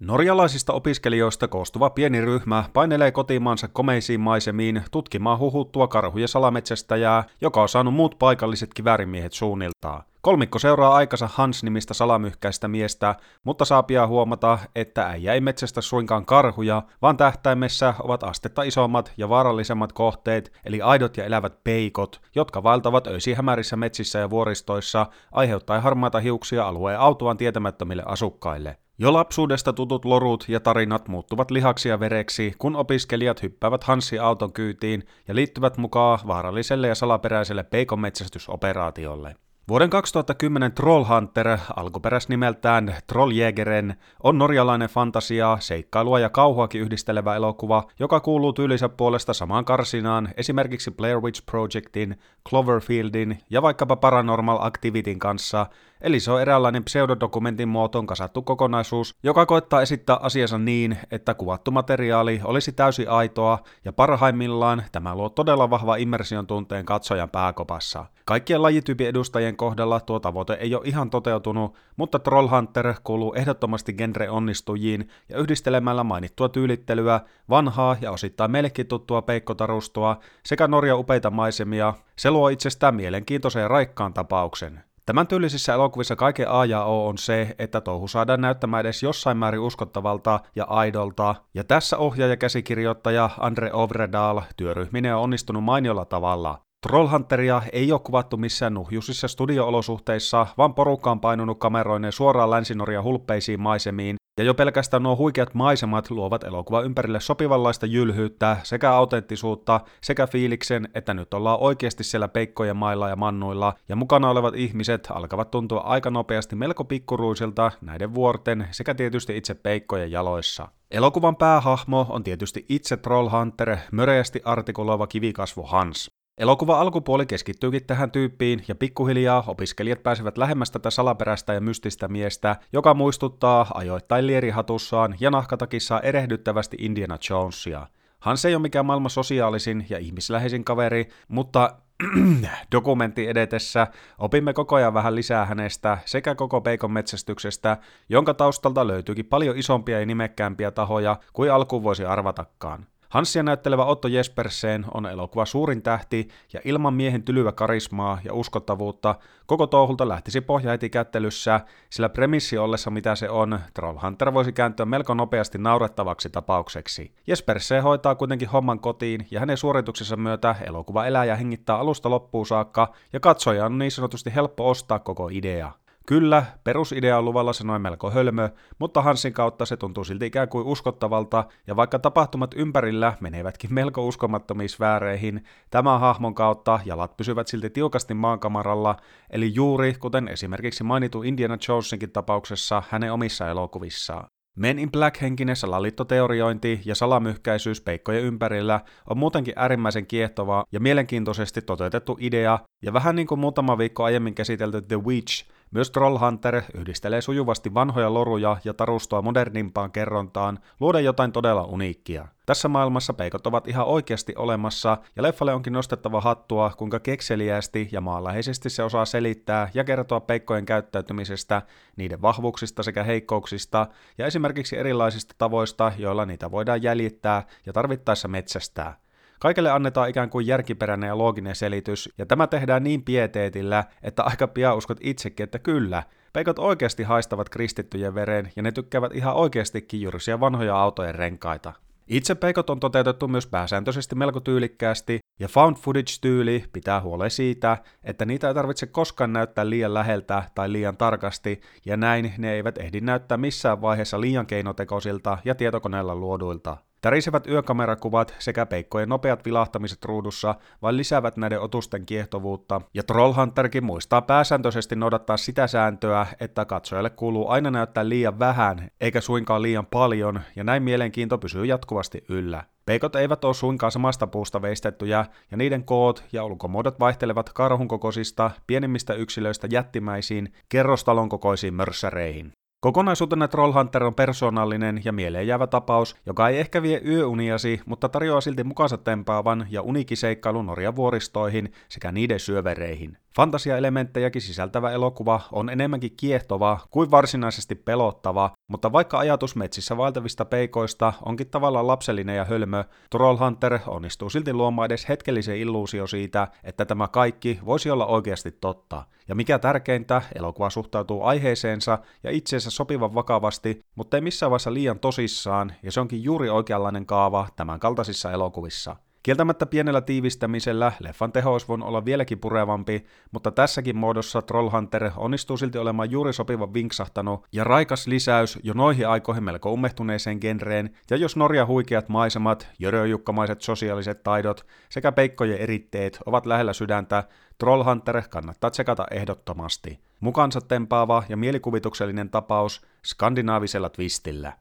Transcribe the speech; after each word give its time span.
Norjalaisista 0.00 0.72
opiskelijoista 0.72 1.48
koostuva 1.48 1.90
pieni 1.90 2.20
ryhmä 2.20 2.64
painelee 2.72 3.10
kotimaansa 3.10 3.68
komeisiin 3.68 4.20
maisemiin 4.20 4.82
tutkimaan 4.90 5.38
huhuttua 5.38 5.88
karhuja 5.88 6.28
salametsästäjää, 6.28 7.24
joka 7.40 7.62
on 7.62 7.68
saanut 7.68 7.94
muut 7.94 8.18
paikalliset 8.18 8.74
kiväärimiehet 8.74 9.32
suunniltaan. 9.32 10.02
Kolmikko 10.20 10.58
seuraa 10.58 10.94
aikansa 10.94 11.28
Hans-nimistä 11.32 11.94
salamyhkäistä 11.94 12.68
miestä, 12.68 13.14
mutta 13.44 13.64
saa 13.64 13.82
pian 13.82 14.08
huomata, 14.08 14.58
että 14.74 15.06
äijä 15.06 15.34
ei 15.34 15.40
metsästä 15.40 15.80
suinkaan 15.80 16.26
karhuja, 16.26 16.82
vaan 17.02 17.16
tähtäimessä 17.16 17.94
ovat 18.02 18.22
astetta 18.22 18.62
isommat 18.62 19.12
ja 19.16 19.28
vaarallisemmat 19.28 19.92
kohteet, 19.92 20.52
eli 20.64 20.82
aidot 20.82 21.16
ja 21.16 21.24
elävät 21.24 21.64
peikot, 21.64 22.20
jotka 22.34 22.62
vaeltavat 22.62 23.06
öisiin 23.06 23.36
hämärissä 23.36 23.76
metsissä 23.76 24.18
ja 24.18 24.30
vuoristoissa, 24.30 25.06
aiheuttaen 25.32 25.82
harmaita 25.82 26.20
hiuksia 26.20 26.68
alueen 26.68 27.00
autuan 27.00 27.36
tietämättömille 27.36 28.02
asukkaille. 28.06 28.76
Jo 29.00 29.12
lapsuudesta 29.12 29.72
tutut 29.72 30.04
lorut 30.04 30.44
ja 30.48 30.60
tarinat 30.60 31.08
muuttuvat 31.08 31.50
lihaksi 31.50 31.88
ja 31.88 32.00
vereksi, 32.00 32.54
kun 32.58 32.76
opiskelijat 32.76 33.42
hyppäävät 33.42 33.84
Hanssi-auton 33.84 34.52
kyytiin 34.52 35.02
ja 35.28 35.34
liittyvät 35.34 35.76
mukaan 35.76 36.18
vaaralliselle 36.26 36.88
ja 36.88 36.94
salaperäiselle 36.94 37.62
peikonmetsästysoperaatiolle. 37.62 39.36
Vuoden 39.68 39.90
2010 39.90 40.72
Trollhunter, 40.72 41.58
alkuperäisnimeltään 41.76 42.94
Trolljägeren, 43.06 43.94
on 44.22 44.38
norjalainen 44.38 44.88
fantasia, 44.88 45.56
seikkailua 45.60 46.18
ja 46.18 46.30
kauhuakin 46.30 46.80
yhdistelevä 46.80 47.36
elokuva, 47.36 47.84
joka 47.98 48.20
kuuluu 48.20 48.52
tyylinsä 48.52 48.88
puolesta 48.88 49.34
samaan 49.34 49.64
karsinaan 49.64 50.28
esimerkiksi 50.36 50.90
Blair 50.90 51.20
Witch 51.20 51.42
Projectin, 51.46 52.18
Cloverfieldin 52.48 53.38
ja 53.50 53.62
vaikkapa 53.62 53.96
Paranormal 53.96 54.58
Activityn 54.60 55.18
kanssa, 55.18 55.66
eli 56.00 56.20
se 56.20 56.32
on 56.32 56.42
eräänlainen 56.42 56.84
pseudodokumentin 56.84 57.68
muotoon 57.68 58.06
kasattu 58.06 58.42
kokonaisuus, 58.42 59.14
joka 59.22 59.46
koettaa 59.46 59.82
esittää 59.82 60.16
asiansa 60.16 60.58
niin, 60.58 60.98
että 61.10 61.34
kuvattu 61.34 61.70
materiaali 61.70 62.40
olisi 62.44 62.72
täysin 62.72 63.10
aitoa, 63.10 63.58
ja 63.84 63.92
parhaimmillaan 63.92 64.82
tämä 64.92 65.14
luo 65.14 65.28
todella 65.28 65.70
vahva 65.70 65.96
immersion 65.96 66.46
tunteen 66.46 66.84
katsojan 66.84 67.30
pääkopassa. 67.30 68.06
Kaikkien 68.24 68.62
lajityypin 68.62 69.06
edustajien 69.06 69.56
kohdalla 69.56 70.00
tuo 70.00 70.20
tavoite 70.20 70.52
ei 70.52 70.74
ole 70.74 70.82
ihan 70.84 71.10
toteutunut, 71.10 71.74
mutta 71.96 72.18
Trollhunter 72.18 72.94
kuuluu 73.04 73.34
ehdottomasti 73.34 73.92
genre-onnistujiin 73.92 75.08
ja 75.28 75.38
yhdistelemällä 75.38 76.04
mainittua 76.04 76.48
tyylittelyä, 76.48 77.20
vanhaa 77.50 77.96
ja 78.00 78.10
osittain 78.10 78.50
meillekin 78.50 78.86
tuttua 78.86 79.22
peikkotarustoa 79.22 80.18
sekä 80.46 80.68
Norja 80.68 80.96
upeita 80.96 81.30
maisemia, 81.30 81.94
se 82.16 82.30
luo 82.30 82.48
itsestään 82.48 82.94
mielenkiintoisen 82.94 83.62
ja 83.62 83.68
raikkaan 83.68 84.14
tapauksen. 84.14 84.84
Tämän 85.08 85.26
tyylisissä 85.26 85.74
elokuvissa 85.74 86.16
kaiken 86.16 86.50
A 86.50 86.64
ja 86.64 86.84
O 86.84 87.08
on 87.08 87.18
se, 87.18 87.54
että 87.58 87.80
touhu 87.80 88.08
saadaan 88.08 88.40
näyttämään 88.40 88.80
edes 88.80 89.02
jossain 89.02 89.36
määrin 89.36 89.60
uskottavalta 89.60 90.40
ja 90.56 90.64
aidolta, 90.64 91.34
ja 91.54 91.64
tässä 91.64 91.96
ohjaaja-käsikirjoittaja 91.96 93.30
Andre 93.40 93.70
Ovredal 93.72 94.40
työryhminen 94.56 95.16
on 95.16 95.22
onnistunut 95.22 95.64
mainiolla 95.64 96.04
tavalla. 96.04 96.58
Trollhunteria 96.86 97.62
ei 97.72 97.92
ole 97.92 98.00
kuvattu 98.00 98.36
missään 98.36 98.74
nuhjusissa 98.74 99.28
studioolosuhteissa, 99.28 100.46
vaan 100.58 100.74
porukka 100.74 101.10
on 101.10 101.20
painunut 101.20 101.58
kameroineen 101.58 102.12
suoraan 102.12 102.50
Länsi-Norjan 102.50 103.04
hulppeisiin 103.04 103.60
maisemiin, 103.60 104.16
ja 104.38 104.44
jo 104.44 104.54
pelkästään 104.54 105.02
nuo 105.02 105.16
huikeat 105.16 105.54
maisemat 105.54 106.10
luovat 106.10 106.44
elokuvan 106.44 106.84
ympärille 106.84 107.20
sopivanlaista 107.20 107.86
jylhyyttä 107.86 108.56
sekä 108.62 108.92
autenttisuutta 108.92 109.80
sekä 110.00 110.26
fiiliksen, 110.26 110.88
että 110.94 111.14
nyt 111.14 111.34
ollaan 111.34 111.58
oikeasti 111.60 112.04
siellä 112.04 112.28
peikkojen 112.28 112.76
mailla 112.76 113.08
ja 113.08 113.16
mannuilla, 113.16 113.74
ja 113.88 113.96
mukana 113.96 114.30
olevat 114.30 114.54
ihmiset 114.54 115.08
alkavat 115.10 115.50
tuntua 115.50 115.80
aika 115.80 116.10
nopeasti 116.10 116.56
melko 116.56 116.84
pikkuruisilta 116.84 117.72
näiden 117.80 118.14
vuorten 118.14 118.68
sekä 118.70 118.94
tietysti 118.94 119.36
itse 119.36 119.54
peikkojen 119.54 120.10
jaloissa. 120.10 120.68
Elokuvan 120.90 121.36
päähahmo 121.36 122.06
on 122.08 122.24
tietysti 122.24 122.66
itse 122.68 122.96
Trollhunter, 122.96 123.76
möreästi 123.92 124.40
artikuloiva 124.44 125.06
kivikasvu 125.06 125.62
Hans. 125.62 126.17
Elokuva 126.38 126.80
alkupuoli 126.80 127.26
keskittyykin 127.26 127.86
tähän 127.86 128.10
tyyppiin, 128.10 128.64
ja 128.68 128.74
pikkuhiljaa 128.74 129.44
opiskelijat 129.46 130.02
pääsevät 130.02 130.38
lähemmäs 130.38 130.70
tätä 130.70 130.90
salaperäistä 130.90 131.54
ja 131.54 131.60
mystistä 131.60 132.08
miestä, 132.08 132.56
joka 132.72 132.94
muistuttaa 132.94 133.66
ajoittain 133.74 134.26
lierihatussaan 134.26 135.14
ja 135.20 135.30
nahkatakissaan 135.30 136.04
erehdyttävästi 136.04 136.76
Indiana 136.80 137.18
Jonesia. 137.30 137.86
Hans 138.20 138.44
ei 138.44 138.54
ole 138.54 138.62
mikään 138.62 138.86
maailman 138.86 139.10
sosiaalisin 139.10 139.86
ja 139.90 139.98
ihmisläheisin 139.98 140.64
kaveri, 140.64 141.08
mutta 141.28 141.74
dokumentti 142.74 143.28
edetessä 143.28 143.86
opimme 144.18 144.52
koko 144.52 144.76
ajan 144.76 144.94
vähän 144.94 145.14
lisää 145.14 145.46
hänestä 145.46 145.98
sekä 146.04 146.34
koko 146.34 146.60
peikon 146.60 146.92
metsästyksestä, 146.92 147.76
jonka 148.08 148.34
taustalta 148.34 148.86
löytyykin 148.86 149.26
paljon 149.26 149.56
isompia 149.56 150.00
ja 150.00 150.06
nimekkäämpiä 150.06 150.70
tahoja 150.70 151.16
kuin 151.32 151.52
alkuun 151.52 151.82
voisi 151.82 152.04
arvatakaan. 152.04 152.86
Hansia 153.08 153.42
näyttelevä 153.42 153.84
Otto 153.84 154.08
Jespersen 154.08 154.84
on 154.94 155.06
elokuva 155.06 155.44
suurin 155.44 155.82
tähti, 155.82 156.28
ja 156.52 156.60
ilman 156.64 156.94
miehen 156.94 157.22
tylyvä 157.22 157.52
karismaa 157.52 158.18
ja 158.24 158.34
uskottavuutta 158.34 159.14
koko 159.46 159.66
touhulta 159.66 160.08
lähtisi 160.08 160.40
pohja 160.40 160.70
heti 160.70 160.90
kättelyssä, 160.90 161.60
sillä 161.90 162.08
premissi 162.08 162.58
ollessa 162.58 162.90
mitä 162.90 163.14
se 163.14 163.30
on, 163.30 163.60
Trollhunter 163.74 164.34
voisi 164.34 164.52
kääntyä 164.52 164.86
melko 164.86 165.14
nopeasti 165.14 165.58
naurettavaksi 165.58 166.30
tapaukseksi. 166.30 167.12
Jespersen 167.26 167.82
hoitaa 167.82 168.14
kuitenkin 168.14 168.48
homman 168.48 168.80
kotiin, 168.80 169.26
ja 169.30 169.40
hänen 169.40 169.56
suorituksensa 169.56 170.16
myötä 170.16 170.54
elokuva 170.66 171.06
elää 171.06 171.24
ja 171.24 171.36
hengittää 171.36 171.78
alusta 171.78 172.10
loppuun 172.10 172.46
saakka, 172.46 172.92
ja 173.12 173.20
katsoja 173.20 173.66
on 173.66 173.78
niin 173.78 173.90
sanotusti 173.90 174.34
helppo 174.34 174.70
ostaa 174.70 174.98
koko 174.98 175.28
idea. 175.32 175.72
Kyllä, 176.08 176.42
perusidea 176.64 177.18
on 177.18 177.24
luvalla 177.24 177.52
se 177.52 177.64
noin 177.64 177.82
melko 177.82 178.10
hölmö, 178.10 178.48
mutta 178.78 179.02
Hansin 179.02 179.32
kautta 179.32 179.66
se 179.66 179.76
tuntuu 179.76 180.04
silti 180.04 180.26
ikään 180.26 180.48
kuin 180.48 180.66
uskottavalta, 180.66 181.44
ja 181.66 181.76
vaikka 181.76 181.98
tapahtumat 181.98 182.54
ympärillä 182.56 183.12
menevätkin 183.20 183.74
melko 183.74 184.06
uskomattomiin 184.06 184.68
sfääreihin, 184.68 185.44
tämän 185.70 186.00
hahmon 186.00 186.34
kautta 186.34 186.80
jalat 186.84 187.16
pysyvät 187.16 187.48
silti 187.48 187.70
tiukasti 187.70 188.14
maankamaralla, 188.14 188.96
eli 189.30 189.54
juuri 189.54 189.94
kuten 189.94 190.28
esimerkiksi 190.28 190.84
mainittu 190.84 191.22
Indiana 191.22 191.56
Jonesinkin 191.68 192.12
tapauksessa 192.12 192.82
hänen 192.90 193.12
omissa 193.12 193.48
elokuvissaan. 193.48 194.26
Men 194.56 194.78
in 194.78 194.90
Black-henkinen 194.90 195.56
salaliittoteoriointi 195.56 196.80
ja 196.84 196.94
salamyhkäisyys 196.94 197.80
peikkojen 197.80 198.24
ympärillä 198.24 198.80
on 199.10 199.18
muutenkin 199.18 199.54
äärimmäisen 199.56 200.06
kiehtovaa 200.06 200.64
ja 200.72 200.80
mielenkiintoisesti 200.80 201.62
toteutettu 201.62 202.16
idea, 202.20 202.58
ja 202.82 202.92
vähän 202.92 203.16
niin 203.16 203.26
kuin 203.26 203.38
muutama 203.38 203.78
viikko 203.78 204.04
aiemmin 204.04 204.34
käsitelty 204.34 204.82
The 204.82 204.96
Witch, 204.96 205.48
myös 205.70 205.90
Trollhunter 205.90 206.62
yhdistelee 206.74 207.20
sujuvasti 207.20 207.74
vanhoja 207.74 208.14
loruja 208.14 208.56
ja 208.64 208.74
tarustoa 208.74 209.22
modernimpaan 209.22 209.92
kerrontaan, 209.92 210.58
luoden 210.80 211.04
jotain 211.04 211.32
todella 211.32 211.62
uniikkia. 211.62 212.28
Tässä 212.46 212.68
maailmassa 212.68 213.12
peikot 213.12 213.46
ovat 213.46 213.68
ihan 213.68 213.86
oikeasti 213.86 214.34
olemassa, 214.36 214.98
ja 215.16 215.22
leffalle 215.22 215.54
onkin 215.54 215.72
nostettava 215.72 216.20
hattua, 216.20 216.72
kuinka 216.78 217.00
kekseliästi 217.00 217.88
ja 217.92 218.00
maanläheisesti 218.00 218.70
se 218.70 218.82
osaa 218.82 219.04
selittää 219.04 219.70
ja 219.74 219.84
kertoa 219.84 220.20
peikkojen 220.20 220.66
käyttäytymisestä, 220.66 221.62
niiden 221.96 222.22
vahvuuksista 222.22 222.82
sekä 222.82 223.02
heikkouksista, 223.02 223.86
ja 224.18 224.26
esimerkiksi 224.26 224.76
erilaisista 224.76 225.34
tavoista, 225.38 225.92
joilla 225.98 226.26
niitä 226.26 226.50
voidaan 226.50 226.82
jäljittää 226.82 227.42
ja 227.66 227.72
tarvittaessa 227.72 228.28
metsästää. 228.28 228.96
Kaikelle 229.38 229.70
annetaan 229.70 230.08
ikään 230.08 230.30
kuin 230.30 230.46
järkiperäinen 230.46 231.08
ja 231.08 231.18
looginen 231.18 231.54
selitys, 231.54 232.14
ja 232.18 232.26
tämä 232.26 232.46
tehdään 232.46 232.84
niin 232.84 233.02
pieteetillä, 233.02 233.84
että 234.02 234.22
aika 234.22 234.46
pian 234.48 234.76
uskot 234.76 234.98
itsekin, 235.00 235.44
että 235.44 235.58
kyllä, 235.58 236.02
peikot 236.32 236.58
oikeasti 236.58 237.02
haistavat 237.02 237.48
kristittyjen 237.48 238.14
veren, 238.14 238.52
ja 238.56 238.62
ne 238.62 238.72
tykkäävät 238.72 239.14
ihan 239.14 239.34
oikeastikin 239.34 240.00
jyrsiä 240.00 240.40
vanhoja 240.40 240.76
autojen 240.76 241.14
renkaita. 241.14 241.72
Itse 242.08 242.34
peikot 242.34 242.70
on 242.70 242.80
toteutettu 242.80 243.28
myös 243.28 243.46
pääsääntöisesti 243.46 244.14
melko 244.14 244.40
tyylikkäästi, 244.40 245.18
ja 245.40 245.48
found 245.48 245.76
footage-tyyli 245.76 246.64
pitää 246.72 247.00
huolen 247.00 247.30
siitä, 247.30 247.78
että 248.04 248.24
niitä 248.24 248.48
ei 248.48 248.54
tarvitse 248.54 248.86
koskaan 248.86 249.32
näyttää 249.32 249.70
liian 249.70 249.94
läheltä 249.94 250.42
tai 250.54 250.72
liian 250.72 250.96
tarkasti, 250.96 251.60
ja 251.86 251.96
näin 251.96 252.34
ne 252.38 252.52
eivät 252.52 252.78
ehdi 252.78 253.00
näyttää 253.00 253.38
missään 253.38 253.80
vaiheessa 253.80 254.20
liian 254.20 254.46
keinotekoisilta 254.46 255.38
ja 255.44 255.54
tietokoneella 255.54 256.14
luoduilta. 256.14 256.76
Tärisevät 257.00 257.46
yökamerakuvat 257.46 258.34
sekä 258.38 258.66
peikkojen 258.66 259.08
nopeat 259.08 259.44
vilahtamiset 259.44 260.04
ruudussa 260.04 260.54
vain 260.82 260.96
lisäävät 260.96 261.36
näiden 261.36 261.60
otusten 261.60 262.06
kiehtovuutta, 262.06 262.80
ja 262.94 263.02
Trollhunterkin 263.02 263.84
muistaa 263.84 264.22
pääsääntöisesti 264.22 264.96
noudattaa 264.96 265.36
sitä 265.36 265.66
sääntöä, 265.66 266.26
että 266.40 266.64
katsojalle 266.64 267.10
kuuluu 267.10 267.48
aina 267.48 267.70
näyttää 267.70 268.08
liian 268.08 268.38
vähän, 268.38 268.90
eikä 269.00 269.20
suinkaan 269.20 269.62
liian 269.62 269.86
paljon, 269.86 270.40
ja 270.56 270.64
näin 270.64 270.82
mielenkiinto 270.82 271.38
pysyy 271.38 271.64
jatkuvasti 271.64 272.24
yllä. 272.28 272.64
Peikot 272.86 273.16
eivät 273.16 273.44
ole 273.44 273.54
suinkaan 273.54 273.92
samasta 273.92 274.26
puusta 274.26 274.62
veistettyjä, 274.62 275.26
ja 275.50 275.56
niiden 275.56 275.84
koot 275.84 276.24
ja 276.32 276.44
ulkomuodot 276.44 277.00
vaihtelevat 277.00 277.52
karhun 277.52 277.88
kokoisista, 277.88 278.50
pienimmistä 278.66 279.14
yksilöistä 279.14 279.68
jättimäisiin, 279.70 280.52
kerrostalon 280.68 281.28
kokoisiin 281.28 281.74
mörssäreihin. 281.74 282.52
Kokonaisuutena 282.80 283.48
Trollhunter 283.48 284.04
on 284.04 284.14
persoonallinen 284.14 285.00
ja 285.04 285.12
mieleenjäävä 285.12 285.66
tapaus, 285.66 286.16
joka 286.26 286.48
ei 286.48 286.58
ehkä 286.58 286.82
vie 286.82 287.00
yöuniasi, 287.06 287.80
mutta 287.86 288.08
tarjoaa 288.08 288.40
silti 288.40 288.64
mukansa 288.64 288.98
tempaavan 288.98 289.66
ja 289.70 289.82
unikiseikkailun 289.82 290.66
Norjan 290.66 290.96
vuoristoihin 290.96 291.72
sekä 291.88 292.12
niiden 292.12 292.40
syövereihin. 292.40 293.18
Fantasiaelementtejäkin 293.36 294.42
sisältävä 294.42 294.90
elokuva 294.90 295.40
on 295.52 295.70
enemmänkin 295.70 296.16
kiehtova 296.16 296.80
kuin 296.90 297.10
varsinaisesti 297.10 297.74
pelottava, 297.74 298.50
mutta 298.68 298.92
vaikka 298.92 299.18
ajatus 299.18 299.56
metsissä 299.56 299.96
vaeltavista 299.96 300.44
peikoista 300.44 301.12
onkin 301.24 301.50
tavallaan 301.50 301.86
lapsellinen 301.86 302.36
ja 302.36 302.44
hölmö, 302.44 302.84
Trollhunter 303.10 303.78
onnistuu 303.86 304.30
silti 304.30 304.52
luomaan 304.52 304.86
edes 304.86 305.08
hetkellisen 305.08 305.56
illuusio 305.56 306.06
siitä, 306.06 306.48
että 306.64 306.84
tämä 306.84 307.08
kaikki 307.08 307.58
voisi 307.64 307.90
olla 307.90 308.06
oikeasti 308.06 308.50
totta. 308.50 309.04
Ja 309.28 309.34
mikä 309.34 309.58
tärkeintä, 309.58 310.22
elokuva 310.34 310.70
suhtautuu 310.70 311.22
aiheeseensa 311.22 311.98
ja 312.22 312.30
itseensä 312.30 312.70
sopivan 312.70 313.14
vakavasti, 313.14 313.80
mutta 313.94 314.16
ei 314.16 314.20
missään 314.20 314.50
vaiheessa 314.50 314.74
liian 314.74 314.98
tosissaan, 314.98 315.72
ja 315.82 315.92
se 315.92 316.00
onkin 316.00 316.24
juuri 316.24 316.48
oikeanlainen 316.50 317.06
kaava 317.06 317.48
tämän 317.56 317.80
kaltaisissa 317.80 318.32
elokuvissa. 318.32 318.96
Kieltämättä 319.28 319.66
pienellä 319.66 320.00
tiivistämisellä 320.00 320.92
leffan 321.00 321.32
teho 321.32 321.52
olisi 321.52 321.68
voinut 321.68 321.88
olla 321.88 322.04
vieläkin 322.04 322.38
purevampi, 322.38 323.06
mutta 323.30 323.50
tässäkin 323.50 323.96
muodossa 323.96 324.42
Trollhunter 324.42 325.10
onnistuu 325.16 325.56
silti 325.56 325.78
olemaan 325.78 326.10
juuri 326.10 326.32
sopivan 326.32 326.74
vinksahtanut 326.74 327.46
ja 327.52 327.64
raikas 327.64 328.06
lisäys 328.06 328.58
jo 328.62 328.74
noihin 328.74 329.08
aikoihin 329.08 329.44
melko 329.44 329.72
ummehtuneeseen 329.72 330.38
genreen, 330.40 330.90
ja 331.10 331.16
jos 331.16 331.36
Norja 331.36 331.66
huikeat 331.66 332.08
maisemat, 332.08 332.68
jöröjukkamaiset 332.78 333.60
sosiaaliset 333.60 334.22
taidot 334.22 334.66
sekä 334.88 335.12
peikkojen 335.12 335.58
eritteet 335.58 336.18
ovat 336.26 336.46
lähellä 336.46 336.72
sydäntä, 336.72 337.24
Trollhunter 337.58 338.22
kannattaa 338.30 338.70
tsekata 338.70 339.06
ehdottomasti. 339.10 340.00
Mukansa 340.20 340.60
tempaava 340.60 341.22
ja 341.28 341.36
mielikuvituksellinen 341.36 342.30
tapaus 342.30 342.86
skandinaavisella 343.06 343.88
twistillä. 343.88 344.52